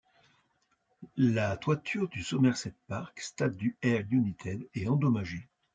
La 1.15 1.57
toiture 1.57 2.09
du 2.09 2.23
Somerset 2.23 2.73
Park, 2.87 3.19
stade 3.19 3.55
du 3.55 3.77
Ayr 3.83 4.03
United, 4.09 4.67
est 4.73 4.87
endommagée. 4.87 5.47